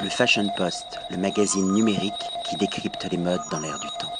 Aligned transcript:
Le 0.00 0.10
Fashion 0.10 0.48
Post, 0.56 1.00
le 1.10 1.16
magazine 1.16 1.72
numérique 1.72 2.12
qui 2.48 2.56
décrypte 2.56 3.08
les 3.10 3.18
modes 3.18 3.40
dans 3.50 3.58
l'air 3.58 3.76
du 3.80 3.88
temps. 3.98 4.12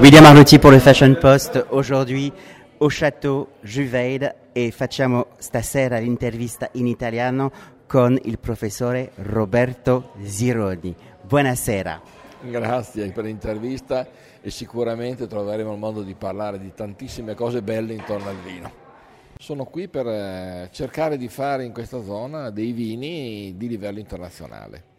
William 0.00 0.24
Arlotti 0.24 0.58
pour 0.58 0.70
le 0.70 0.78
Fashion 0.78 1.14
Post, 1.14 1.66
aujourd'hui 1.68 2.32
au 2.78 2.88
château 2.88 3.48
Juveid 3.62 4.34
e 4.54 4.70
facciamo 4.70 5.26
stasera 5.36 5.98
l'intervista 5.98 6.70
in 6.72 6.86
italiano 6.86 7.52
con 7.86 8.18
il 8.24 8.38
professore 8.38 9.12
Roberto 9.16 10.12
Zironi. 10.22 10.96
Buonasera. 11.20 12.00
Grazie 12.40 13.10
per 13.10 13.24
l'intervista 13.24 14.06
e 14.40 14.50
sicuramente 14.50 15.26
troveremo 15.26 15.72
il 15.72 15.78
modo 15.78 16.02
di 16.02 16.14
parlare 16.14 16.58
di 16.58 16.72
tantissime 16.74 17.34
cose 17.34 17.60
belle 17.60 17.92
intorno 17.92 18.30
al 18.30 18.36
vino. 18.36 18.85
Sono 19.38 19.64
qui 19.66 19.86
per 19.86 20.06
eh, 20.06 20.68
cercare 20.72 21.18
di 21.18 21.28
fare 21.28 21.64
in 21.64 21.72
questa 21.72 22.02
zona 22.02 22.50
dei 22.50 22.72
vini 22.72 23.54
di 23.56 23.68
livello 23.68 23.98
internazionale. 23.98 24.94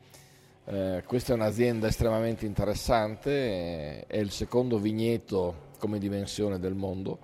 Eh, 0.65 1.03
questa 1.05 1.33
è 1.33 1.35
un'azienda 1.35 1.87
estremamente 1.87 2.45
interessante, 2.45 3.31
eh, 3.31 4.05
è 4.05 4.17
il 4.17 4.31
secondo 4.31 4.77
vigneto 4.77 5.65
come 5.79 5.97
dimensione 5.97 6.59
del 6.59 6.75
mondo, 6.75 7.19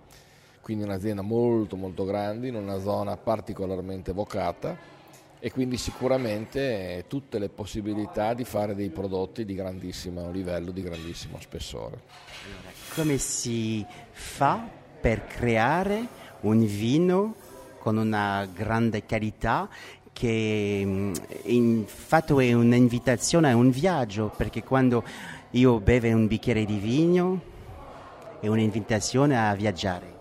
quindi 0.61 0.85
un'azienda 0.85 1.21
molto 1.21 1.75
molto 1.75 2.03
grande 2.03 2.47
in 2.47 2.55
una 2.55 2.79
zona 2.79 3.15
particolarmente 3.15 4.11
vocata 4.11 4.75
e 5.39 5.51
quindi 5.51 5.77
sicuramente 5.77 6.97
eh, 6.97 7.05
tutte 7.07 7.37
le 7.37 7.49
possibilità 7.49 8.33
di 8.33 8.43
fare 8.43 8.73
dei 8.73 8.89
prodotti 8.89 9.45
di 9.45 9.53
grandissimo 9.53 10.31
livello, 10.31 10.71
di 10.71 10.81
grandissimo 10.81 11.39
spessore. 11.39 12.01
Come 12.95 13.17
si 13.17 13.85
fa 14.11 14.67
per 14.99 15.25
creare 15.25 16.21
un 16.43 16.65
vino 16.65 17.35
con 17.79 17.97
una 17.97 18.47
grande 18.51 19.03
qualità 19.03 19.67
che 20.13 20.81
mm, 20.85 21.13
in 21.43 21.83
fatto 21.85 22.39
è 22.39 22.53
un'invitazione 22.53 23.51
a 23.51 23.55
un 23.55 23.71
viaggio 23.71 24.31
perché 24.35 24.63
quando 24.63 25.03
io 25.51 25.79
bevo 25.79 26.07
un 26.07 26.27
bicchiere 26.27 26.65
di 26.65 26.77
vino 26.77 27.41
è 28.39 28.47
un'invitazione 28.47 29.37
a 29.37 29.53
viaggiare. 29.55 30.11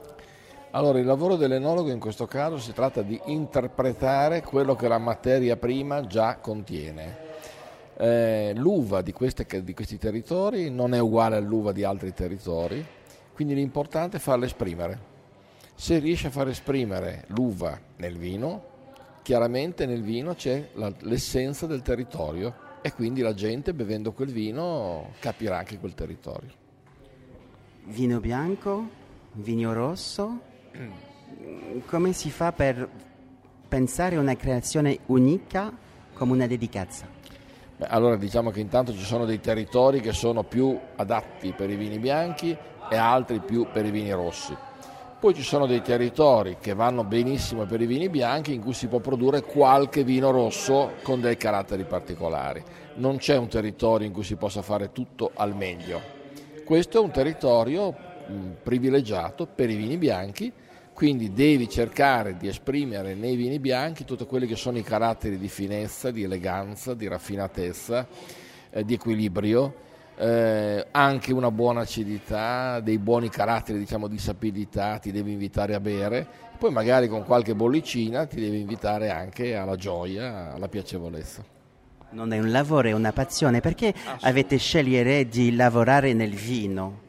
Allora, 0.74 0.98
il 0.98 1.04
lavoro 1.04 1.36
dell'enologo 1.36 1.90
in 1.90 1.98
questo 1.98 2.26
caso 2.26 2.56
si 2.56 2.72
tratta 2.72 3.02
di 3.02 3.20
interpretare 3.26 4.42
quello 4.42 4.74
che 4.74 4.88
la 4.88 4.98
materia 4.98 5.56
prima 5.56 6.06
già 6.06 6.36
contiene. 6.36 7.30
Eh, 7.98 8.52
l'uva 8.56 9.02
di, 9.02 9.12
queste, 9.12 9.46
di 9.62 9.74
questi 9.74 9.98
territori 9.98 10.70
non 10.70 10.94
è 10.94 10.98
uguale 10.98 11.36
all'uva 11.36 11.72
di 11.72 11.84
altri 11.84 12.14
territori, 12.14 12.84
quindi 13.34 13.54
l'importante 13.54 14.16
è 14.16 14.20
farla 14.20 14.46
esprimere. 14.46 15.11
Se 15.82 15.98
riesce 15.98 16.28
a 16.28 16.30
far 16.30 16.46
esprimere 16.46 17.24
l'uva 17.30 17.76
nel 17.96 18.16
vino, 18.16 18.62
chiaramente 19.22 19.84
nel 19.84 20.04
vino 20.04 20.32
c'è 20.32 20.68
la, 20.74 20.92
l'essenza 21.00 21.66
del 21.66 21.82
territorio 21.82 22.54
e 22.82 22.92
quindi 22.92 23.20
la 23.20 23.34
gente 23.34 23.74
bevendo 23.74 24.12
quel 24.12 24.30
vino 24.30 25.10
capirà 25.18 25.58
anche 25.58 25.80
quel 25.80 25.94
territorio. 25.94 26.50
Vino 27.86 28.20
bianco, 28.20 28.88
vino 29.32 29.72
rosso, 29.72 30.38
come 31.86 32.12
si 32.12 32.30
fa 32.30 32.52
per 32.52 32.88
pensare 33.66 34.14
a 34.14 34.20
una 34.20 34.36
creazione 34.36 35.00
unica 35.06 35.76
come 36.12 36.30
una 36.30 36.46
dedicazza? 36.46 37.08
Beh, 37.76 37.86
allora 37.86 38.14
diciamo 38.14 38.50
che 38.50 38.60
intanto 38.60 38.92
ci 38.92 39.02
sono 39.02 39.24
dei 39.24 39.40
territori 39.40 40.00
che 40.00 40.12
sono 40.12 40.44
più 40.44 40.78
adatti 40.94 41.50
per 41.50 41.70
i 41.70 41.74
vini 41.74 41.98
bianchi 41.98 42.56
e 42.88 42.96
altri 42.96 43.40
più 43.40 43.66
per 43.72 43.84
i 43.84 43.90
vini 43.90 44.12
rossi. 44.12 44.56
Poi 45.22 45.34
ci 45.34 45.42
sono 45.44 45.66
dei 45.66 45.82
territori 45.82 46.56
che 46.60 46.74
vanno 46.74 47.04
benissimo 47.04 47.64
per 47.64 47.80
i 47.80 47.86
vini 47.86 48.08
bianchi 48.08 48.54
in 48.54 48.60
cui 48.60 48.72
si 48.72 48.88
può 48.88 48.98
produrre 48.98 49.42
qualche 49.42 50.02
vino 50.02 50.32
rosso 50.32 50.94
con 51.04 51.20
dei 51.20 51.36
caratteri 51.36 51.84
particolari. 51.84 52.60
Non 52.94 53.18
c'è 53.18 53.36
un 53.36 53.46
territorio 53.46 54.04
in 54.04 54.12
cui 54.12 54.24
si 54.24 54.34
possa 54.34 54.62
fare 54.62 54.90
tutto 54.90 55.30
al 55.32 55.54
meglio. 55.54 56.00
Questo 56.64 56.98
è 56.98 57.00
un 57.00 57.12
territorio 57.12 57.92
mh, 57.92 58.34
privilegiato 58.64 59.46
per 59.46 59.70
i 59.70 59.76
vini 59.76 59.96
bianchi 59.96 60.52
quindi 60.92 61.32
devi 61.32 61.68
cercare 61.68 62.36
di 62.36 62.48
esprimere 62.48 63.14
nei 63.14 63.36
vini 63.36 63.60
bianchi 63.60 64.04
tutti 64.04 64.26
quelli 64.26 64.48
che 64.48 64.56
sono 64.56 64.78
i 64.78 64.82
caratteri 64.82 65.38
di 65.38 65.48
finezza, 65.48 66.10
di 66.10 66.24
eleganza, 66.24 66.94
di 66.94 67.06
raffinatezza, 67.06 68.08
eh, 68.70 68.84
di 68.84 68.94
equilibrio, 68.94 69.74
eh, 70.22 70.86
anche 70.92 71.32
una 71.32 71.50
buona 71.50 71.80
acidità, 71.80 72.78
dei 72.78 72.98
buoni 72.98 73.28
caratteri 73.28 73.78
diciamo, 73.78 74.06
di 74.06 74.18
sapidità 74.18 74.98
ti 74.98 75.10
devi 75.10 75.32
invitare 75.32 75.74
a 75.74 75.80
bere, 75.80 76.24
poi 76.58 76.70
magari 76.70 77.08
con 77.08 77.24
qualche 77.24 77.56
bollicina 77.56 78.26
ti 78.26 78.36
devi 78.36 78.60
invitare 78.60 79.10
anche 79.10 79.56
alla 79.56 79.74
gioia, 79.74 80.54
alla 80.54 80.68
piacevolezza. 80.68 81.42
Non 82.10 82.32
è 82.32 82.38
un 82.38 82.52
lavoro, 82.52 82.88
è 82.88 82.92
una 82.92 83.12
passione. 83.12 83.60
Perché 83.60 83.92
avete 84.20 84.58
scegliere 84.58 85.26
di 85.26 85.56
lavorare 85.56 86.12
nel 86.12 86.34
vino? 86.34 87.01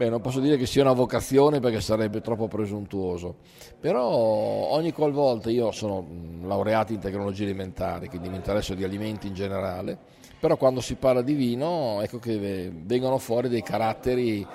Beh, 0.00 0.08
non 0.08 0.22
posso 0.22 0.40
dire 0.40 0.56
che 0.56 0.64
sia 0.64 0.80
una 0.80 0.94
vocazione 0.94 1.60
perché 1.60 1.82
sarebbe 1.82 2.22
troppo 2.22 2.48
presuntuoso, 2.48 3.34
però 3.78 4.02
ogni 4.02 4.92
qualvolta 4.92 5.50
io 5.50 5.72
sono 5.72 6.06
laureato 6.42 6.94
in 6.94 7.00
tecnologie 7.00 7.44
alimentari, 7.44 8.08
quindi 8.08 8.30
mi 8.30 8.36
interesso 8.36 8.72
di 8.72 8.82
alimenti 8.82 9.26
in 9.26 9.34
generale, 9.34 9.98
però 10.40 10.56
quando 10.56 10.80
si 10.80 10.94
parla 10.94 11.20
di 11.20 11.34
vino 11.34 12.00
ecco 12.00 12.18
che 12.18 12.72
vengono 12.74 13.18
fuori 13.18 13.50
dei 13.50 13.62
caratteri 13.62 14.46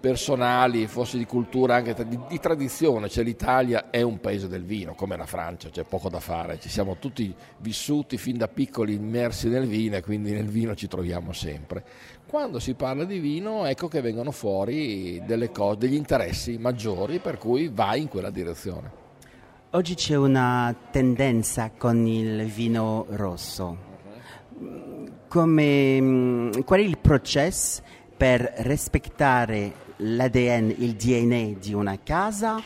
personali, 0.00 0.86
forse 0.86 1.18
di 1.18 1.26
cultura, 1.26 1.76
anche 1.76 1.94
di, 2.06 2.18
di, 2.26 2.40
tradizione, 2.40 3.08
cioè 3.08 3.22
l'Italia 3.22 3.90
è 3.90 4.00
un 4.00 4.18
paese 4.18 4.48
del 4.48 4.64
vino, 4.64 4.94
come 4.94 5.16
la 5.16 5.26
Francia, 5.26 5.68
c'è 5.68 5.84
poco 5.84 6.08
da 6.08 6.20
fare, 6.20 6.58
ci 6.58 6.70
siamo 6.70 6.96
tutti 6.98 7.32
vissuti 7.58 8.16
fin 8.16 8.38
da 8.38 8.48
piccoli 8.48 8.94
immersi 8.94 9.48
nel 9.48 9.66
vino 9.66 9.96
e 9.96 10.02
quindi 10.02 10.32
nel 10.32 10.48
vino 10.48 10.74
ci 10.74 10.88
troviamo 10.88 11.32
sempre. 11.32 11.84
Quando 12.26 12.58
si 12.58 12.74
parla 12.74 13.04
di 13.04 13.18
vino 13.18 13.66
ecco 13.66 13.88
che 13.88 14.00
vengono 14.00 14.30
fuori 14.30 15.22
cose, 15.52 15.78
degli 15.78 15.94
interessi 15.94 16.56
maggiori 16.58 17.18
per 17.18 17.36
cui 17.36 17.68
vai 17.68 18.00
in 18.00 18.08
quella 18.08 18.30
direzione. 18.30 18.98
Oggi 19.72 19.94
c'è 19.94 20.16
una 20.16 20.74
tendenza 20.90 21.70
con 21.76 22.06
il 22.06 22.46
vino 22.46 23.06
rosso. 23.10 23.88
Come, 25.28 26.50
qual 26.64 26.80
è 26.80 26.82
il 26.82 26.98
processo 26.98 27.82
per 28.16 28.52
rispettare 28.58 29.88
l'ADN, 30.00 30.74
il 30.78 30.94
DNA 30.94 31.58
di 31.58 31.72
una 31.74 31.98
casa 32.02 32.62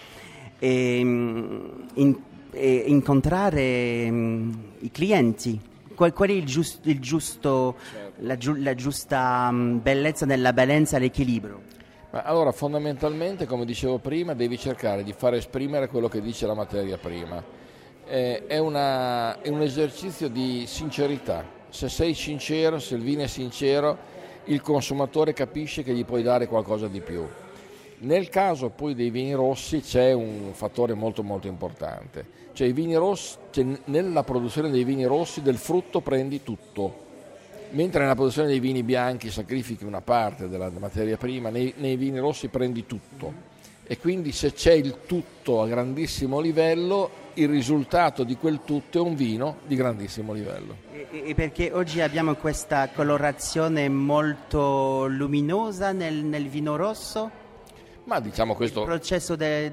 e, 0.58 0.98
in, 0.98 2.16
e 2.50 2.84
incontrare 2.86 4.06
um, 4.08 4.72
i 4.80 4.90
clienti. 4.90 5.60
Qual, 5.94 6.12
qual 6.12 6.28
è 6.28 6.32
il, 6.32 6.44
giusto, 6.44 6.88
il 6.88 7.00
giusto 7.00 7.76
la, 8.18 8.36
la, 8.56 8.74
giusta 8.74 9.48
um, 9.50 9.80
bellezza 9.80 10.26
nella 10.26 10.52
bellezza, 10.52 10.98
l'equilibrio? 10.98 11.72
Ma 12.10 12.22
allora, 12.22 12.52
fondamentalmente, 12.52 13.46
come 13.46 13.64
dicevo 13.64 13.98
prima, 13.98 14.34
devi 14.34 14.56
cercare 14.56 15.02
di 15.02 15.12
far 15.12 15.34
esprimere 15.34 15.88
quello 15.88 16.08
che 16.08 16.20
dice 16.20 16.46
la 16.46 16.54
materia 16.54 16.96
prima. 16.96 17.42
Eh, 18.06 18.46
è, 18.46 18.58
una, 18.58 19.40
è 19.40 19.48
un 19.48 19.62
esercizio 19.62 20.28
di 20.28 20.64
sincerità. 20.66 21.44
Se 21.68 21.88
sei 21.88 22.14
sincero, 22.14 22.78
se 22.78 22.94
il 22.94 23.02
vino 23.02 23.22
è 23.22 23.26
sincero, 23.26 23.98
il 24.46 24.60
consumatore 24.60 25.32
capisce 25.32 25.82
che 25.82 25.92
gli 25.92 26.04
puoi 26.04 26.22
dare 26.22 26.46
qualcosa 26.46 26.88
di 26.88 27.00
più. 27.00 27.26
Nel 27.98 28.28
caso 28.28 28.70
poi 28.70 28.94
dei 28.94 29.10
vini 29.10 29.32
rossi 29.32 29.80
c'è 29.80 30.12
un 30.12 30.50
fattore 30.52 30.94
molto 30.94 31.22
molto 31.22 31.46
importante, 31.46 32.26
cioè, 32.52 32.72
rossi, 32.94 33.36
cioè 33.50 33.64
nella 33.84 34.22
produzione 34.24 34.70
dei 34.70 34.84
vini 34.84 35.04
rossi 35.04 35.40
del 35.40 35.56
frutto 35.56 36.00
prendi 36.00 36.42
tutto, 36.42 37.02
mentre 37.70 38.00
nella 38.00 38.14
produzione 38.14 38.48
dei 38.48 38.60
vini 38.60 38.82
bianchi 38.82 39.30
sacrifichi 39.30 39.84
una 39.84 40.02
parte 40.02 40.48
della 40.48 40.70
materia 40.78 41.16
prima, 41.16 41.48
nei, 41.48 41.72
nei 41.78 41.96
vini 41.96 42.18
rossi 42.18 42.48
prendi 42.48 42.84
tutto 42.84 43.52
e 43.86 43.98
quindi 43.98 44.32
se 44.32 44.52
c'è 44.52 44.72
il 44.72 45.00
tutto 45.06 45.62
a 45.62 45.66
grandissimo 45.66 46.40
livello 46.40 47.22
il 47.34 47.48
risultato 47.48 48.24
di 48.24 48.36
quel 48.36 48.60
tutto 48.64 48.98
è 48.98 49.00
un 49.00 49.14
vino 49.14 49.58
di 49.66 49.74
grandissimo 49.74 50.32
livello. 50.32 50.76
E, 50.92 51.08
e 51.10 51.34
perché 51.34 51.72
oggi 51.72 52.00
abbiamo 52.00 52.34
questa 52.34 52.88
colorazione 52.90 53.88
molto 53.88 55.06
luminosa 55.06 55.92
nel, 55.92 56.14
nel 56.14 56.48
vino 56.48 56.76
rosso? 56.76 57.30
Ma 58.04 58.20
diciamo 58.20 58.54
questo... 58.54 58.80
Il 58.80 58.86
processo 58.86 59.36
de, 59.36 59.72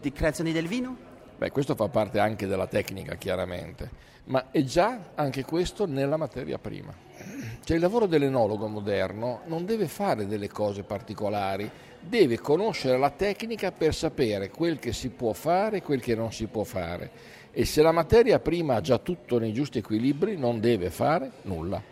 di 0.00 0.12
creazione 0.12 0.52
del 0.52 0.66
vino? 0.66 0.96
Beh, 1.36 1.50
questo 1.50 1.74
fa 1.74 1.88
parte 1.88 2.18
anche 2.18 2.46
della 2.46 2.66
tecnica, 2.66 3.14
chiaramente, 3.16 3.90
ma 4.24 4.50
è 4.50 4.62
già 4.62 5.10
anche 5.14 5.44
questo 5.44 5.86
nella 5.86 6.16
materia 6.16 6.58
prima. 6.58 7.05
Cioè 7.66 7.74
il 7.74 7.82
lavoro 7.82 8.06
dell'enologo 8.06 8.68
moderno 8.68 9.40
non 9.46 9.64
deve 9.64 9.88
fare 9.88 10.28
delle 10.28 10.48
cose 10.48 10.84
particolari, 10.84 11.68
deve 11.98 12.38
conoscere 12.38 12.96
la 12.96 13.10
tecnica 13.10 13.72
per 13.72 13.92
sapere 13.92 14.50
quel 14.50 14.78
che 14.78 14.92
si 14.92 15.08
può 15.08 15.32
fare 15.32 15.78
e 15.78 15.82
quel 15.82 16.00
che 16.00 16.14
non 16.14 16.32
si 16.32 16.46
può 16.46 16.62
fare. 16.62 17.10
E 17.50 17.64
se 17.64 17.82
la 17.82 17.90
materia 17.90 18.38
prima 18.38 18.76
ha 18.76 18.80
già 18.80 18.98
tutto 18.98 19.40
nei 19.40 19.52
giusti 19.52 19.78
equilibri, 19.78 20.36
non 20.36 20.60
deve 20.60 20.90
fare 20.90 21.28
nulla. 21.42 21.82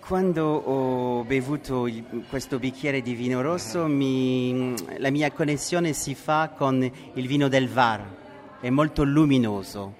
Quando 0.00 0.44
ho 0.44 1.22
bevuto 1.22 1.88
questo 2.28 2.58
bicchiere 2.58 3.02
di 3.02 3.14
vino 3.14 3.40
rosso, 3.40 3.86
mi, 3.86 4.74
la 4.96 5.10
mia 5.10 5.30
connessione 5.30 5.92
si 5.92 6.16
fa 6.16 6.52
con 6.56 6.82
il 6.82 7.26
vino 7.28 7.46
del 7.46 7.68
VAR 7.68 8.16
è 8.60 8.68
molto 8.68 9.04
luminoso, 9.04 9.94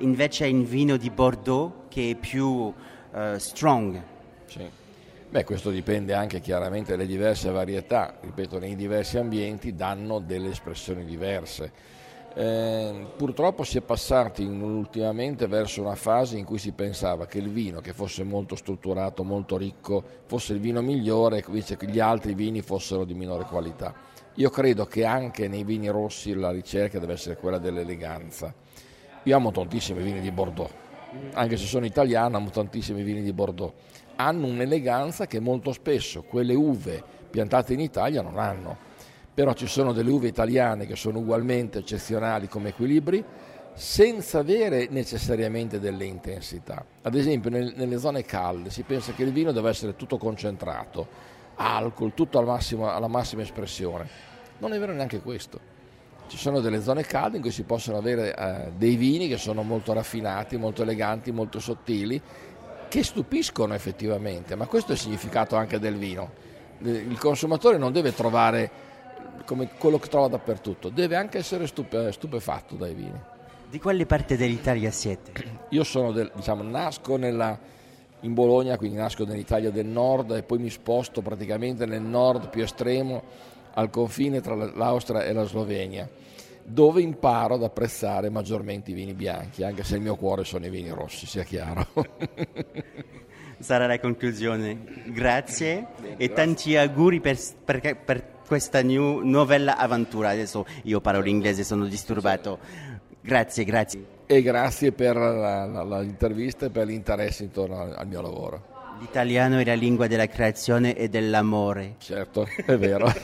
invece 0.00 0.46
in 0.46 0.66
vino 0.66 0.98
di 0.98 1.08
Bordeaux 1.08 1.77
che 1.88 2.10
è 2.10 2.14
più 2.14 2.46
uh, 2.46 2.74
strong. 3.38 4.02
Sì. 4.46 4.70
Beh, 5.30 5.44
questo 5.44 5.70
dipende 5.70 6.14
anche 6.14 6.40
chiaramente 6.40 6.92
dalle 6.92 7.06
diverse 7.06 7.50
varietà, 7.50 8.16
ripeto, 8.18 8.58
nei 8.58 8.74
diversi 8.76 9.18
ambienti 9.18 9.74
danno 9.74 10.20
delle 10.20 10.48
espressioni 10.48 11.04
diverse. 11.04 11.96
Eh, 12.34 13.06
purtroppo 13.16 13.64
si 13.64 13.78
è 13.78 13.80
passati 13.80 14.44
ultimamente 14.44 15.46
verso 15.46 15.82
una 15.82 15.96
fase 15.96 16.38
in 16.38 16.44
cui 16.44 16.58
si 16.58 16.72
pensava 16.72 17.26
che 17.26 17.38
il 17.38 17.50
vino 17.50 17.80
che 17.80 17.92
fosse 17.92 18.22
molto 18.22 18.54
strutturato, 18.54 19.24
molto 19.24 19.56
ricco, 19.56 20.02
fosse 20.24 20.52
il 20.52 20.60
vino 20.60 20.80
migliore, 20.80 21.44
invece 21.46 21.76
gli 21.80 22.00
altri 22.00 22.34
vini 22.34 22.62
fossero 22.62 23.04
di 23.04 23.14
minore 23.14 23.44
qualità. 23.44 23.92
Io 24.34 24.50
credo 24.50 24.86
che 24.86 25.04
anche 25.04 25.48
nei 25.48 25.64
vini 25.64 25.88
rossi 25.88 26.32
la 26.32 26.52
ricerca 26.52 26.98
deve 26.98 27.14
essere 27.14 27.36
quella 27.36 27.58
dell'eleganza. 27.58 28.54
Io 29.24 29.36
amo 29.36 29.50
tantissimi 29.50 30.00
vini 30.00 30.20
di 30.20 30.30
Bordeaux, 30.30 30.70
anche 31.32 31.56
se 31.56 31.66
sono 31.66 31.84
italiano, 31.84 32.36
amo 32.36 32.50
tantissimi 32.50 33.02
vini 33.02 33.22
di 33.22 33.32
Bordeaux. 33.32 33.72
Hanno 34.16 34.46
un'eleganza 34.46 35.26
che 35.26 35.40
molto 35.40 35.72
spesso 35.72 36.22
quelle 36.22 36.54
uve 36.54 37.02
piantate 37.30 37.72
in 37.72 37.80
Italia 37.80 38.22
non 38.22 38.38
hanno 38.38 38.86
però 39.38 39.52
ci 39.52 39.68
sono 39.68 39.92
delle 39.92 40.10
uve 40.10 40.26
italiane 40.26 40.84
che 40.84 40.96
sono 40.96 41.20
ugualmente 41.20 41.78
eccezionali 41.78 42.48
come 42.48 42.70
equilibri 42.70 43.24
senza 43.72 44.40
avere 44.40 44.88
necessariamente 44.90 45.78
delle 45.78 46.06
intensità. 46.06 46.84
Ad 47.02 47.14
esempio 47.14 47.48
nel, 47.48 47.72
nelle 47.76 48.00
zone 48.00 48.24
calde 48.24 48.70
si 48.70 48.82
pensa 48.82 49.12
che 49.12 49.22
il 49.22 49.30
vino 49.30 49.52
deve 49.52 49.68
essere 49.68 49.94
tutto 49.94 50.18
concentrato, 50.18 51.06
alcol, 51.54 52.14
tutto 52.14 52.40
al 52.40 52.46
massimo, 52.46 52.90
alla 52.90 53.06
massima 53.06 53.42
espressione. 53.42 54.08
Non 54.58 54.72
è 54.72 54.78
vero 54.80 54.92
neanche 54.92 55.20
questo. 55.20 55.60
Ci 56.28 56.36
sono 56.36 56.60
delle 56.60 56.82
zone 56.82 57.02
calde 57.04 57.36
in 57.36 57.42
cui 57.42 57.50
si 57.50 57.62
possono 57.62 57.96
avere 57.96 58.34
eh, 58.34 58.72
dei 58.76 58.96
vini 58.96 59.28
che 59.28 59.38
sono 59.38 59.62
molto 59.62 59.94
raffinati, 59.94 60.58
molto 60.58 60.82
eleganti, 60.82 61.32
molto 61.32 61.58
sottili, 61.58 62.20
che 62.88 63.02
stupiscono 63.02 63.74
effettivamente, 63.74 64.54
ma 64.54 64.66
questo 64.66 64.92
è 64.92 64.94
il 64.94 65.00
significato 65.00 65.56
anche 65.56 65.78
del 65.78 65.96
vino. 65.96 66.30
Il 66.80 67.18
consumatore 67.18 67.76
non 67.76 67.92
deve 67.92 68.14
trovare 68.14 68.70
come 69.44 69.70
quello 69.78 69.98
che 69.98 70.08
trova 70.08 70.28
dappertutto, 70.28 70.90
deve 70.90 71.16
anche 71.16 71.38
essere 71.38 71.66
stupe, 71.66 72.12
stupefatto 72.12 72.76
dai 72.76 72.94
vini. 72.94 73.20
Di 73.70 73.80
quale 73.80 74.06
parte 74.06 74.36
dell'Italia 74.36 74.90
siete? 74.90 75.32
Io 75.70 75.84
sono 75.84 76.12
del, 76.12 76.30
diciamo, 76.34 76.62
nasco 76.62 77.16
nella, 77.16 77.58
in 78.20 78.34
Bologna, 78.34 78.76
quindi 78.76 78.96
nasco 78.96 79.24
nell'Italia 79.24 79.70
del 79.70 79.86
nord 79.86 80.32
e 80.32 80.42
poi 80.42 80.58
mi 80.58 80.70
sposto 80.70 81.22
praticamente 81.22 81.86
nel 81.86 82.02
nord 82.02 82.48
più 82.50 82.62
estremo 82.62 83.22
al 83.78 83.90
confine 83.90 84.40
tra 84.40 84.54
l'Austria 84.54 85.22
e 85.22 85.32
la 85.32 85.44
Slovenia, 85.44 86.08
dove 86.64 87.00
imparo 87.00 87.54
ad 87.54 87.62
apprezzare 87.62 88.28
maggiormente 88.28 88.90
i 88.90 88.94
vini 88.94 89.14
bianchi, 89.14 89.62
anche 89.62 89.84
se 89.84 89.94
il 89.94 90.02
mio 90.02 90.16
cuore 90.16 90.44
sono 90.44 90.66
i 90.66 90.70
vini 90.70 90.90
rossi, 90.90 91.26
sia 91.26 91.44
chiaro. 91.44 91.86
Sarà 93.60 93.86
la 93.86 93.98
conclusione. 93.98 95.04
Grazie 95.06 95.86
e 96.16 96.32
tanti 96.32 96.76
auguri 96.76 97.20
per, 97.20 97.38
per, 97.64 97.96
per 97.96 98.24
questa 98.46 98.82
new, 98.82 99.20
novella 99.22 99.76
avventura. 99.76 100.30
Adesso 100.30 100.66
io 100.84 101.00
parlo 101.00 101.20
l'inglese, 101.20 101.64
sono 101.64 101.86
disturbato. 101.86 102.58
Grazie, 103.20 103.64
grazie. 103.64 104.04
E 104.26 104.42
grazie 104.42 104.92
per 104.92 105.16
l'intervista 105.16 106.66
e 106.66 106.70
per 106.70 106.86
l'interesse 106.86 107.44
intorno 107.44 107.94
al 107.94 108.06
mio 108.06 108.20
lavoro. 108.20 108.77
L'italiano 109.00 109.58
è 109.58 109.64
la 109.64 109.74
lingua 109.74 110.08
della 110.08 110.26
creazione 110.26 110.96
e 110.96 111.08
dell'amore. 111.08 111.94
Certo, 111.98 112.48
è 112.66 112.76
vero. 112.76 113.06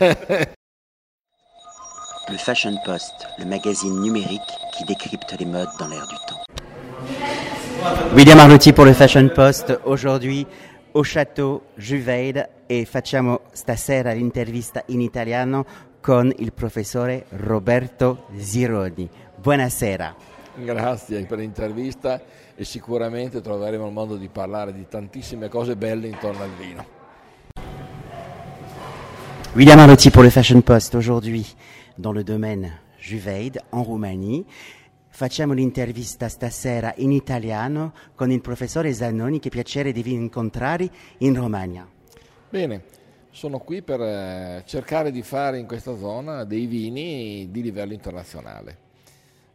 Le 2.27 2.39
Fashion 2.39 2.81
Post, 2.85 3.35
le 3.37 3.45
magazine 3.45 3.99
numérique 3.99 4.47
qui 4.75 4.87
décrypte 4.87 5.37
les 5.39 5.45
modes 5.45 5.69
dans 5.79 5.89
l'air 5.89 6.07
du 6.07 6.17
temps. 6.27 6.43
William 8.15 8.39
Arlotti 8.39 8.73
pour 8.73 8.87
le 8.87 8.95
Fashion 8.95 9.29
Post. 9.29 9.79
Aujourd'hui, 9.85 10.47
au 10.93 11.03
château 11.03 11.65
Juveide 11.77 12.49
e 12.67 12.87
facciamo 12.87 13.43
stasera 13.53 14.13
l'intervista 14.13 14.83
in 14.87 15.03
italiano 15.03 15.67
con 16.01 16.33
il 16.39 16.55
professore 16.55 17.27
Roberto 17.31 18.27
Zironi. 18.39 19.07
Buonasera. 19.37 20.15
Grazie 20.55 21.27
per 21.27 21.39
l'intervista 21.39 22.23
e 22.57 22.65
sicuramente 22.65 23.41
troveremo 23.41 23.87
il 23.87 23.93
modo 23.93 24.17
di 24.17 24.29
parlare 24.29 24.73
di 24.73 24.87
tantissime 24.89 25.49
cose 25.49 25.77
belle 25.77 26.09
intorno 26.09 26.43
al 26.43 26.55
vino. 26.55 27.03
William 29.55 29.79
Arlotti 29.79 30.11
pour 30.11 30.23
le 30.23 30.31
Fashion 30.31 30.63
Post. 30.63 30.95
Aujourd'hui, 30.95 31.55
dans 31.97 32.13
le 32.13 32.25
domaine 32.25 32.81
Juveide, 32.99 33.63
en 33.71 33.83
Roumanie. 33.83 34.45
Facciamo 35.09 35.53
l'intervista 35.53 36.29
stasera 36.29 36.93
in 36.97 37.13
italiano 37.13 37.93
con 38.17 38.33
il 38.33 38.41
professore 38.41 38.93
Zannoni, 38.93 39.39
che 39.39 39.51
piacere 39.51 39.93
di 39.93 40.13
incontrare 40.13 40.91
in 41.19 41.37
Romagna. 41.37 41.89
Bene, 42.51 42.83
sono 43.31 43.59
qui 43.59 43.83
per 43.83 44.01
eh, 44.01 44.63
cercare 44.67 45.13
di 45.13 45.23
fare 45.23 45.59
in 45.59 45.67
questa 45.67 45.97
zona 45.97 46.45
dei 46.45 46.67
vini 46.67 47.49
di 47.51 47.63
livello 47.63 47.93
internazionale. 47.93 48.84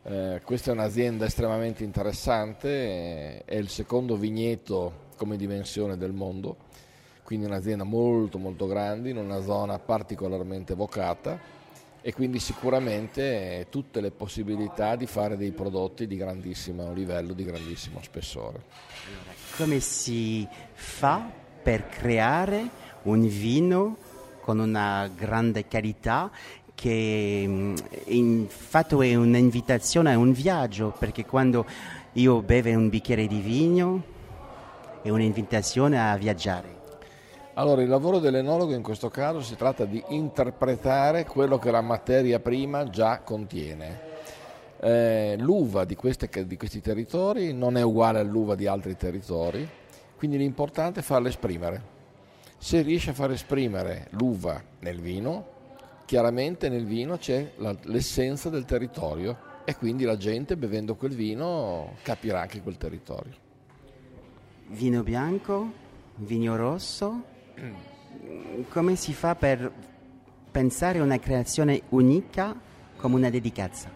Eh, 0.04 0.42
questa 0.44 0.72
è 0.72 0.74
un'azienda 0.74 1.26
estremamente 1.26 1.84
interessante, 1.84 2.70
eh, 2.70 3.42
è 3.46 3.56
il 3.56 3.68
secondo 3.68 4.16
vigneto 4.16 5.08
come 5.18 5.36
dimensione 5.36 5.98
del 5.98 6.14
mondo, 6.14 6.56
quindi 7.24 7.46
un'azienda 7.46 7.84
molto 7.84 8.38
molto 8.38 8.66
grande 8.66 9.10
in 9.10 9.18
una 9.18 9.42
zona 9.42 9.78
particolarmente 9.78 10.74
vocata 10.74 11.58
e 12.02 12.14
quindi 12.14 12.40
sicuramente 12.40 13.68
tutte 13.70 14.00
le 14.00 14.12
possibilità 14.12 14.96
di 14.96 15.06
fare 15.06 15.36
dei 15.36 15.52
prodotti 15.52 16.08
di 16.08 16.16
grandissimo 16.16 16.94
livello, 16.94 17.34
di 17.34 17.44
grandissimo 17.44 18.02
spessore. 18.02 18.64
Come 19.58 19.82
si 19.82 20.48
fa 20.72 21.30
per 21.62 21.90
creare 21.90 22.70
un 23.04 23.28
vino 23.28 23.98
con 24.42 24.60
una 24.60 25.12
grande 25.14 25.66
qualità 25.66 26.32
che 26.80 27.44
mm, 27.46 27.76
in 28.06 28.46
fatto 28.48 29.02
è 29.02 29.14
un'invitazione 29.14 30.14
a 30.14 30.18
un 30.18 30.32
viaggio, 30.32 30.96
perché 30.98 31.26
quando 31.26 31.66
io 32.14 32.42
bevo 32.42 32.70
un 32.70 32.88
bicchiere 32.88 33.28
di 33.28 33.42
vino 33.42 34.02
è 35.02 35.10
un'invitazione 35.10 36.00
a 36.00 36.16
viaggiare. 36.16 36.78
Allora, 37.56 37.82
il 37.82 37.90
lavoro 37.90 38.20
dell'enologo 38.20 38.74
in 38.74 38.82
questo 38.82 39.10
caso 39.10 39.42
si 39.42 39.58
tratta 39.58 39.84
di 39.84 40.02
interpretare 40.08 41.26
quello 41.26 41.60
che 41.60 41.70
la 41.70 41.82
materia 41.82 42.40
prima 42.40 42.90
già 42.90 43.20
contiene. 43.20 44.08
Eh, 44.80 45.36
l'uva 45.38 45.84
di, 45.84 45.96
queste, 45.96 46.30
di 46.48 46.56
questi 46.56 46.80
territori 46.80 47.52
non 47.52 47.76
è 47.76 47.82
uguale 47.82 48.20
all'uva 48.20 48.56
di 48.56 48.68
altri 48.68 48.96
territori, 48.96 49.68
quindi 50.16 50.38
l'importante 50.38 51.02
è 51.02 51.04
farla 51.04 51.28
esprimere. 51.28 51.98
Se 52.58 52.82
riesce 52.82 53.10
a 53.10 53.14
far 53.14 53.32
esprimere 53.32 54.08
l'uva 54.12 54.62
nel 54.80 55.02
vino, 55.02 55.58
chiaramente 56.10 56.70
nel 56.70 56.86
vino 56.86 57.18
c'è 57.18 57.52
la, 57.58 57.76
l'essenza 57.84 58.50
del 58.50 58.66
territorio 58.66 59.38
e 59.64 59.76
quindi 59.76 60.06
la 60.06 60.18
gente 60.18 60.58
bevendo 60.58 60.96
quel 60.96 61.14
vino 61.14 61.98
capirà 62.02 62.42
anche 62.42 62.64
quel 62.64 62.78
territorio. 62.78 63.32
Vino 64.70 65.04
bianco, 65.04 65.72
vino 66.16 66.56
rosso, 66.56 67.22
come 68.70 68.96
si 68.96 69.14
fa 69.14 69.36
per 69.36 69.72
pensare 70.50 70.98
a 70.98 71.04
una 71.04 71.20
creazione 71.20 71.84
unica 71.90 72.60
come 72.98 73.14
una 73.14 73.30
dedicazione? 73.30 73.94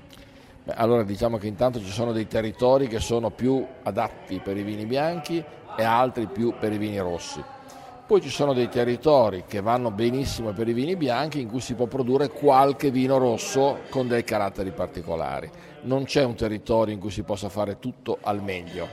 Beh, 0.65 0.73
allora 0.73 1.01
diciamo 1.01 1.39
che 1.39 1.47
intanto 1.47 1.79
ci 1.79 1.89
sono 1.89 2.11
dei 2.11 2.27
territori 2.27 2.85
che 2.85 2.99
sono 2.99 3.31
più 3.31 3.65
adatti 3.81 4.39
per 4.39 4.55
i 4.55 4.61
vini 4.61 4.85
bianchi 4.85 5.43
e 5.75 5.83
altri 5.83 6.27
più 6.27 6.53
per 6.59 6.73
i 6.73 6.77
vini 6.77 6.99
rossi. 6.99 7.43
Poi 8.13 8.21
ci 8.21 8.29
sono 8.29 8.53
dei 8.53 8.69
territori 8.69 9.45
che 9.47 9.59
vanno 9.59 9.89
benissimo 9.89 10.53
per 10.53 10.67
i 10.67 10.73
vini 10.73 10.95
bianchi 10.95 11.41
in 11.41 11.47
cui 11.47 11.61
si 11.61 11.73
può 11.73 11.87
produrre 11.87 12.29
qualche 12.29 12.91
vino 12.91 13.17
rosso 13.17 13.79
con 13.89 14.07
dei 14.07 14.23
caratteri 14.23 14.69
particolari. 14.69 15.49
Non 15.85 16.03
c'è 16.03 16.23
un 16.23 16.35
territorio 16.35 16.93
in 16.93 16.99
cui 16.99 17.09
si 17.09 17.23
possa 17.23 17.49
fare 17.49 17.79
tutto 17.79 18.19
al 18.21 18.43
meglio. 18.43 18.87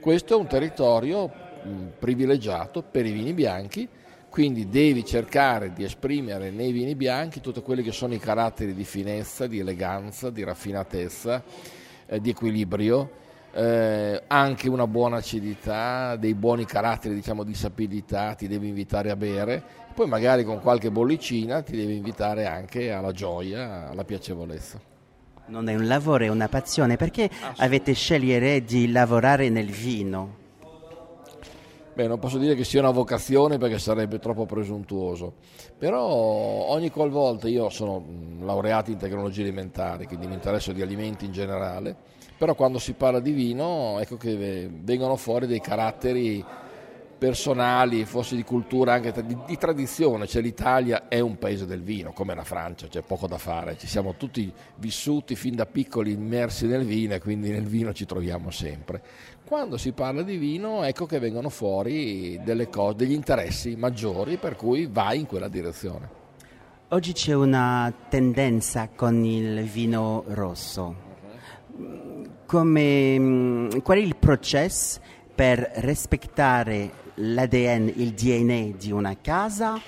Questo 0.00 0.34
è 0.34 0.36
un 0.36 0.46
territorio 0.46 1.26
mh, 1.26 1.70
privilegiato 1.98 2.84
per 2.88 3.04
i 3.04 3.10
vini 3.10 3.32
bianchi 3.32 3.88
quindi 4.28 4.68
devi 4.68 5.04
cercare 5.04 5.72
di 5.72 5.82
esprimere 5.82 6.52
nei 6.52 6.70
vini 6.70 6.94
bianchi 6.94 7.40
tutti 7.40 7.60
quelli 7.62 7.82
che 7.82 7.90
sono 7.90 8.14
i 8.14 8.18
caratteri 8.20 8.74
di 8.74 8.84
finezza, 8.84 9.48
di 9.48 9.58
eleganza, 9.58 10.30
di 10.30 10.44
raffinatezza, 10.44 11.42
eh, 12.06 12.20
di 12.20 12.30
equilibrio, 12.30 13.10
eh, 13.52 14.22
anche 14.26 14.68
una 14.68 14.86
buona 14.86 15.16
acidità, 15.16 16.16
dei 16.16 16.34
buoni 16.34 16.64
caratteri 16.64 17.14
diciamo, 17.14 17.44
di 17.44 17.54
sapidità, 17.54 18.34
ti 18.34 18.48
devi 18.48 18.68
invitare 18.68 19.10
a 19.10 19.16
bere, 19.16 19.62
poi 19.94 20.06
magari 20.08 20.44
con 20.44 20.60
qualche 20.60 20.90
bollicina 20.90 21.62
ti 21.62 21.76
devi 21.76 21.96
invitare 21.96 22.46
anche 22.46 22.90
alla 22.92 23.12
gioia, 23.12 23.90
alla 23.90 24.04
piacevolezza. 24.04 24.80
Non 25.46 25.68
è 25.68 25.74
un 25.74 25.86
lavoro, 25.86 26.24
è 26.24 26.28
una 26.28 26.48
passione. 26.48 26.96
Perché 26.96 27.28
avete 27.56 27.92
scegliere 27.92 28.64
di 28.64 28.90
lavorare 28.90 29.50
nel 29.50 29.70
vino? 29.70 30.40
Beh, 31.94 32.06
non 32.06 32.18
posso 32.18 32.38
dire 32.38 32.54
che 32.54 32.64
sia 32.64 32.80
una 32.80 32.90
vocazione 32.90 33.58
perché 33.58 33.78
sarebbe 33.78 34.18
troppo 34.18 34.46
presuntuoso, 34.46 35.34
però 35.76 36.02
ogni 36.02 36.90
qualvolta 36.90 37.48
io 37.48 37.68
sono 37.68 38.02
laureato 38.40 38.90
in 38.90 38.96
tecnologie 38.96 39.42
alimentari, 39.42 40.06
quindi 40.06 40.26
mi 40.26 40.32
interesso 40.32 40.72
di 40.72 40.80
alimenti 40.80 41.26
in 41.26 41.32
generale, 41.32 41.94
però 42.38 42.54
quando 42.54 42.78
si 42.78 42.94
parla 42.94 43.20
di 43.20 43.32
vino 43.32 43.98
ecco 44.00 44.16
che 44.16 44.70
vengono 44.72 45.16
fuori 45.16 45.46
dei 45.46 45.60
caratteri 45.60 46.42
personali, 47.22 48.04
forse 48.04 48.34
di 48.34 48.42
cultura, 48.42 48.94
anche 48.94 49.12
di, 49.24 49.38
di, 49.46 49.56
tradizione, 49.56 50.26
cioè 50.26 50.42
l'Italia 50.42 51.06
è 51.06 51.20
un 51.20 51.38
paese 51.38 51.66
del 51.66 51.80
vino, 51.80 52.12
come 52.12 52.34
la 52.34 52.42
Francia, 52.42 52.88
c'è 52.88 53.02
poco 53.02 53.28
da 53.28 53.38
fare, 53.38 53.78
ci 53.78 53.86
siamo 53.86 54.16
tutti 54.16 54.52
vissuti 54.78 55.36
fin 55.36 55.54
da 55.54 55.64
piccoli 55.64 56.10
immersi 56.10 56.66
nel 56.66 56.84
vino 56.84 57.14
e 57.14 57.20
quindi 57.20 57.50
nel 57.50 57.62
vino 57.62 57.92
ci 57.92 58.06
troviamo 58.06 58.50
sempre. 58.50 59.00
Quando 59.44 59.76
si 59.76 59.92
parla 59.92 60.22
di 60.22 60.36
vino 60.36 60.82
ecco 60.82 61.06
che 61.06 61.20
vengono 61.20 61.48
fuori 61.48 62.40
cose, 62.68 62.96
degli 62.96 63.12
interessi 63.12 63.76
maggiori 63.76 64.36
per 64.36 64.56
cui 64.56 64.88
vai 64.90 65.20
in 65.20 65.26
quella 65.26 65.46
direzione. 65.46 66.08
Oggi 66.88 67.12
c'è 67.12 67.34
una 67.34 67.92
tendenza 68.08 68.88
con 68.96 69.24
il 69.24 69.62
vino 69.62 70.24
rosso. 70.26 71.10
Come, 72.46 73.68
qual 73.80 73.98
è 73.98 74.00
il 74.00 74.16
processo 74.16 74.98
per 75.32 75.70
rispettare 75.76 77.01
l'ADN, 77.14 77.92
il 77.96 78.12
DNA 78.12 78.76
di 78.76 78.90
una 78.90 79.16
casa 79.20 79.80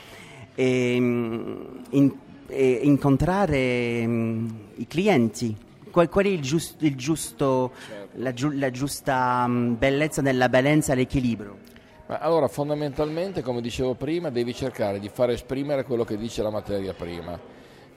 e, 0.55 0.95
in, 0.95 2.13
e 2.47 2.81
incontrare 2.83 4.03
um, 4.05 4.59
i 4.77 4.87
clienti. 4.87 5.57
Qual, 5.91 6.09
qual 6.09 6.25
è 6.25 6.29
il 6.29 6.41
giusto, 6.41 6.85
il 6.85 6.97
giusto 6.97 7.73
certo. 7.87 8.09
la, 8.15 8.33
giu, 8.33 8.51
la, 8.51 8.71
giusta 8.71 9.45
um, 9.47 9.79
bellezza 9.79 10.23
nella 10.23 10.49
balenza 10.49 10.93
e 10.93 10.97
l'equilibrio? 10.97 11.59
Ma 12.07 12.19
allora, 12.19 12.49
fondamentalmente, 12.49 13.43
come 13.43 13.61
dicevo 13.61 13.95
prima, 13.95 14.29
devi 14.31 14.55
cercare 14.55 14.99
di 14.99 15.09
far 15.09 15.31
esprimere 15.31 15.85
quello 15.85 16.05
che 16.05 16.17
dice 16.17 16.43
la 16.43 16.51
materia 16.51 16.93
prima. 16.93 17.39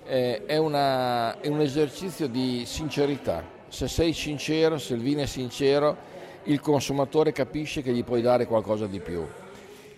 Eh, 0.06 0.46
è, 0.46 0.58
una, 0.58 1.42
è 1.42 1.48
un 1.48 1.60
esercizio 1.60 2.28
di 2.28 2.64
sincerità. 2.66 3.44
Se 3.68 3.90
sei 3.90 4.14
sincero, 4.14 4.78
se 4.78 4.94
il 4.94 5.02
vino 5.02 5.22
è 5.22 5.26
sincero, 5.26 5.98
il 6.48 6.60
consumatore 6.60 7.32
capisce 7.32 7.82
che 7.82 7.92
gli 7.92 8.04
puoi 8.04 8.22
dare 8.22 8.46
qualcosa 8.46 8.88
di 8.88 9.00
più. 9.00 9.26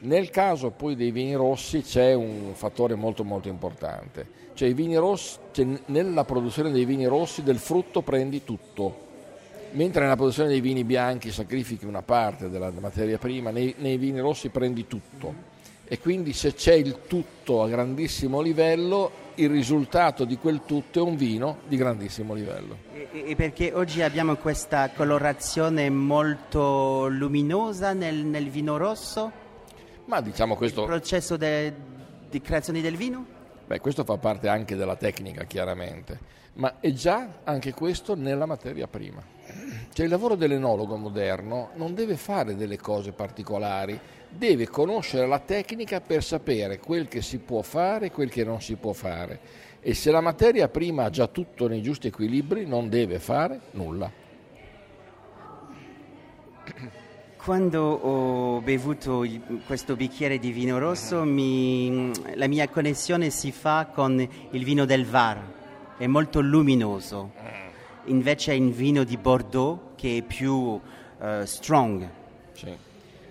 Nel 0.01 0.29
caso 0.29 0.71
poi 0.71 0.95
dei 0.95 1.11
vini 1.11 1.33
rossi 1.35 1.81
c'è 1.81 2.13
un 2.13 2.51
fattore 2.53 2.95
molto 2.95 3.23
molto 3.23 3.49
importante, 3.49 4.27
cioè, 4.53 4.73
rossi, 4.95 5.37
cioè 5.51 5.67
nella 5.87 6.23
produzione 6.23 6.71
dei 6.71 6.85
vini 6.85 7.05
rossi 7.05 7.43
del 7.43 7.57
frutto 7.57 8.01
prendi 8.01 8.43
tutto, 8.45 9.07
mentre 9.71 10.03
nella 10.03 10.15
produzione 10.15 10.49
dei 10.49 10.61
vini 10.61 10.85
bianchi 10.85 11.31
sacrifichi 11.31 11.85
una 11.85 12.01
parte 12.01 12.49
della 12.49 12.71
materia 12.79 13.17
prima, 13.17 13.51
nei, 13.51 13.75
nei 13.77 13.97
vini 13.97 14.19
rossi 14.19 14.49
prendi 14.49 14.87
tutto 14.87 15.57
e 15.91 15.98
quindi 15.98 16.34
se 16.34 16.53
c'è 16.53 16.75
il 16.75 17.00
tutto 17.08 17.63
a 17.63 17.67
grandissimo 17.67 18.41
livello, 18.41 19.27
il 19.36 19.50
risultato 19.50 20.24
di 20.24 20.38
quel 20.38 20.62
tutto 20.63 21.00
è 21.00 21.01
un 21.01 21.15
vino 21.15 21.62
di 21.67 21.77
grandissimo 21.77 22.36
livello. 22.36 22.77
E, 22.93 23.08
e 23.12 23.36
perché 23.36 23.74
oggi 23.74 24.03
abbiamo 24.03 24.36
questa 24.36 24.91
colorazione 24.91 25.89
molto 25.89 27.08
luminosa 27.08 27.93
nel, 27.93 28.17
nel 28.17 28.51
vino 28.51 28.77
rosso? 28.77 29.31
Ma 30.05 30.22
diciamo 30.22 30.55
questo... 30.55 30.81
Il 30.81 30.88
processo 30.88 31.38
de, 31.38 31.74
di 32.29 32.39
creazione 32.39 32.81
del 32.81 32.96
vino? 32.96 33.25
Beh, 33.65 33.79
questo 33.79 34.03
fa 34.03 34.17
parte 34.17 34.48
anche 34.48 34.75
della 34.75 34.96
tecnica, 34.96 35.46
chiaramente, 35.46 36.19
ma 36.53 36.79
è 36.79 36.91
già 36.91 37.39
anche 37.46 37.74
questo 37.74 38.13
nella 38.13 38.46
materia 38.46 38.88
prima. 38.88 39.24
Cioè 39.91 40.05
il 40.05 40.12
lavoro 40.12 40.36
dell'enologo 40.36 40.96
moderno 40.96 41.72
non 41.75 41.93
deve 41.93 42.15
fare 42.15 42.55
delle 42.55 42.77
cose 42.77 43.12
particolari, 43.12 44.00
deve 44.29 44.67
conoscere 44.67 45.27
la 45.27 45.39
tecnica 45.39 46.00
per 46.00 46.24
sapere 46.24 46.79
quel 46.79 47.08
che 47.08 47.22
si 47.22 47.39
può 47.39 47.62
fare 47.62 48.08
e 48.08 48.12
quel 48.12 48.29
che 48.29 48.43
non 48.43 48.62
si 48.62 48.75
può 48.75 48.93
fare. 48.93 49.39
E 49.81 49.93
se 49.93 50.12
la 50.12 50.22
materia 50.22 50.67
prima 50.67 51.05
ha 51.05 51.10
già 51.10 51.27
tutto 51.27 51.67
nei 51.67 51.81
giusti 51.81 52.08
equilibri, 52.08 52.65
non 52.65 52.89
deve 52.89 53.19
fare 53.19 53.60
nulla. 53.72 54.12
Quando 57.38 57.81
ho 57.81 58.62
bevuto 58.62 59.25
questo 59.65 59.96
bicchiere 59.96 60.38
di 60.38 60.51
vino 60.51 60.77
rosso, 60.77 61.24
mi, 61.24 62.12
la 62.36 62.48
mia 62.48 62.67
connessione 62.69 63.29
si 63.29 63.51
fa 63.51 63.89
con 63.91 64.19
il 64.19 64.63
vino 64.63 64.86
del 64.86 65.05
Var, 65.05 65.41
è 65.98 66.05
molto 66.05 66.41
luminoso. 66.41 67.68
Invece 68.09 68.51
è 68.51 68.55
il 68.55 68.71
vino 68.71 69.03
di 69.03 69.17
Bordeaux 69.17 69.95
che 69.95 70.17
è 70.17 70.21
più 70.21 70.53
uh, 70.53 70.79
strong. 71.43 72.09
Sì. 72.53 72.75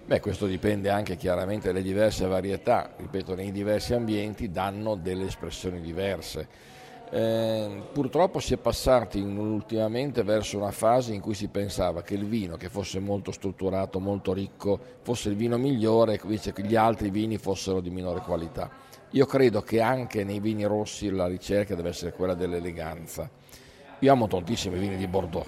Beh, 0.04 0.20
questo 0.20 0.46
dipende 0.46 0.88
anche 0.88 1.16
chiaramente 1.16 1.66
dalle 1.66 1.82
diverse 1.82 2.26
varietà, 2.26 2.94
ripeto, 2.96 3.34
nei 3.34 3.52
diversi 3.52 3.92
ambienti 3.92 4.50
danno 4.50 4.94
delle 4.94 5.26
espressioni 5.26 5.80
diverse. 5.80 6.48
Eh, 7.10 7.82
purtroppo 7.92 8.38
si 8.38 8.54
è 8.54 8.56
passati 8.56 9.18
ultimamente 9.20 10.22
verso 10.22 10.58
una 10.58 10.70
fase 10.70 11.12
in 11.12 11.20
cui 11.20 11.34
si 11.34 11.48
pensava 11.48 12.02
che 12.02 12.14
il 12.14 12.26
vino 12.26 12.56
che 12.56 12.68
fosse 12.68 13.00
molto 13.00 13.32
strutturato, 13.32 13.98
molto 13.98 14.32
ricco, 14.32 14.78
fosse 15.02 15.28
il 15.28 15.36
vino 15.36 15.58
migliore 15.58 16.14
e 16.14 16.20
invece 16.22 16.54
gli 16.56 16.76
altri 16.76 17.10
vini 17.10 17.36
fossero 17.36 17.80
di 17.80 17.90
minore 17.90 18.20
qualità. 18.20 18.70
Io 19.10 19.26
credo 19.26 19.62
che 19.62 19.80
anche 19.80 20.22
nei 20.22 20.38
vini 20.40 20.64
rossi 20.64 21.10
la 21.10 21.26
ricerca 21.26 21.74
deve 21.74 21.88
essere 21.90 22.12
quella 22.12 22.34
dell'eleganza. 22.34 23.30
Io 24.00 24.12
amo 24.12 24.26
tantissimi 24.28 24.78
vini 24.78 24.96
di 24.96 25.06
Bordeaux, 25.06 25.46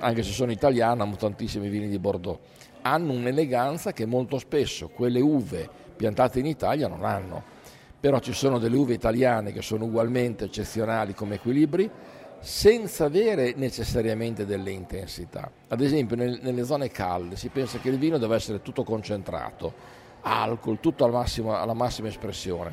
anche 0.00 0.22
se 0.22 0.32
sono 0.32 0.50
italiano 0.50 1.02
amo 1.02 1.16
tantissimi 1.16 1.68
vini 1.68 1.88
di 1.88 1.98
Bordeaux 1.98 2.38
hanno 2.82 3.12
un'eleganza 3.12 3.92
che 3.92 4.06
molto 4.06 4.38
spesso 4.38 4.88
quelle 4.88 5.20
uve 5.20 5.68
piantate 5.96 6.38
in 6.38 6.46
Italia 6.46 6.88
non 6.88 7.04
hanno. 7.04 7.56
Però 8.00 8.20
ci 8.20 8.32
sono 8.32 8.58
delle 8.58 8.76
uve 8.76 8.94
italiane 8.94 9.52
che 9.52 9.62
sono 9.62 9.84
ugualmente 9.84 10.44
eccezionali 10.44 11.14
come 11.14 11.36
equilibri, 11.36 11.90
senza 12.38 13.06
avere 13.06 13.54
necessariamente 13.56 14.46
delle 14.46 14.70
intensità. 14.70 15.50
Ad 15.66 15.80
esempio 15.80 16.14
nel, 16.14 16.38
nelle 16.40 16.64
zone 16.64 16.88
calde 16.88 17.36
si 17.36 17.48
pensa 17.48 17.78
che 17.78 17.88
il 17.88 17.98
vino 17.98 18.16
deve 18.18 18.36
essere 18.36 18.62
tutto 18.62 18.84
concentrato, 18.84 19.74
alcol, 20.20 20.78
tutto 20.78 21.04
al 21.04 21.10
massimo, 21.10 21.56
alla 21.56 21.74
massima 21.74 22.06
espressione. 22.06 22.72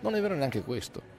Non 0.00 0.16
è 0.16 0.20
vero 0.20 0.34
neanche 0.34 0.64
questo. 0.64 1.13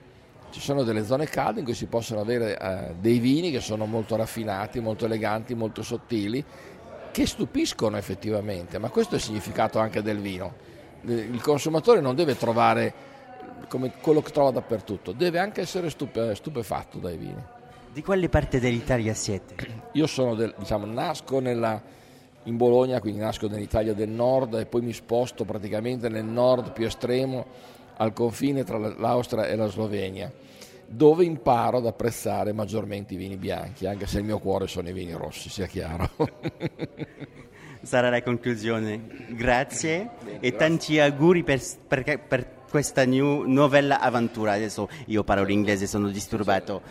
Ci 0.56 0.62
sono 0.62 0.84
delle 0.84 1.04
zone 1.04 1.26
calde 1.26 1.60
in 1.60 1.66
cui 1.66 1.74
si 1.74 1.86
possono 1.86 2.22
avere 2.22 2.58
eh, 2.58 2.96
dei 2.98 3.20
vini 3.20 3.52
che 3.52 3.60
sono 3.60 3.86
molto 3.86 4.16
raffinati, 4.16 4.80
molto 4.80 5.04
eleganti, 5.04 5.54
molto 5.54 5.84
sottili 5.84 6.42
che 7.12 7.26
stupiscono 7.28 7.98
effettivamente, 7.98 8.78
ma 8.78 8.88
questo 8.88 9.16
è 9.16 9.18
il 9.18 9.24
significato 9.24 9.80
anche 9.80 10.02
del 10.02 10.20
vino. 10.20 10.54
Il 11.02 11.42
consumatore 11.42 12.00
non 12.00 12.16
deve 12.16 12.38
trovare 12.38 12.94
come 13.68 13.96
quello 14.00 14.22
che 14.22 14.32
trova 14.32 14.52
dappertutto, 14.52 15.12
deve 15.12 15.40
anche 15.40 15.60
essere 15.60 15.90
stupe, 15.90 16.34
stupefatto 16.34 17.00
dai 17.00 17.18
vini. 17.18 17.44
Di 17.92 18.02
quale 18.02 18.30
parte 18.30 18.58
dell'Italia 18.62 19.14
siete? 19.14 19.56
Io 19.92 20.08
sono 20.08 20.36
del, 20.36 20.56
diciamo, 20.58 20.86
nasco 20.86 21.40
nella, 21.40 21.82
in 22.44 22.56
Bologna, 22.56 23.02
quindi 23.02 23.20
nasco 23.20 23.50
nell'Italia 23.50 23.94
del 23.94 24.08
nord 24.08 24.54
e 24.54 24.66
poi 24.66 24.84
mi 24.84 24.94
sposto 24.94 25.44
praticamente 25.44 26.08
nel 26.08 26.24
nord 26.24 26.72
più 26.72 26.86
estremo 26.86 27.74
al 27.98 28.14
confine 28.14 28.64
tra 28.64 28.78
l'Austria 28.78 29.48
e 29.48 29.56
la 29.56 29.68
Slovenia 29.68 30.32
dove 30.88 31.26
imparo 31.26 31.78
ad 31.78 31.86
apprezzare 31.86 32.54
maggiormente 32.54 33.16
i 33.16 33.18
vini 33.18 33.38
bianchi, 33.38 33.88
anche 33.88 34.06
se 34.06 34.20
il 34.20 34.24
mio 34.24 34.40
cuore 34.40 34.68
sono 34.68 34.88
i 34.90 34.94
vini 34.94 35.14
rossi, 35.14 35.50
sia 35.50 35.66
chiaro. 35.66 36.10
Sarà 37.82 38.10
la 38.10 38.22
conclusione. 38.22 39.26
Grazie 39.30 40.10
e 40.40 40.56
tanti 40.56 41.00
auguri 41.00 41.44
per, 41.44 41.62
per, 41.88 42.20
per 42.20 42.48
questa 42.70 43.06
new, 43.06 43.44
novella 43.48 44.00
avventura. 44.00 44.54
Adesso 44.54 44.90
io 45.08 45.24
parlo 45.24 45.44
l'inglese, 45.44 45.86
sono 45.86 46.10
disturbato. 46.10 46.82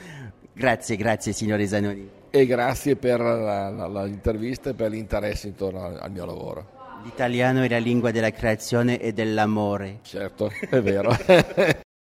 Grazie, 0.52 0.96
grazie 0.96 1.32
signore 1.32 1.66
Zanoni. 1.66 2.08
E 2.30 2.46
grazie 2.46 2.96
per 2.96 3.20
l'intervista 3.20 4.70
e 4.70 4.74
per 4.74 4.90
l'interesse 4.90 5.48
intorno 5.48 5.84
al 5.84 6.10
mio 6.10 6.24
lavoro. 6.24 6.73
L'italiano 7.04 7.62
è 7.62 7.68
la 7.68 7.76
lingua 7.76 8.10
della 8.10 8.30
creazione 8.30 8.98
e 8.98 9.12
dell'amore. 9.12 9.98
Certo, 10.04 10.50
è 10.70 10.80
vero. 10.80 11.14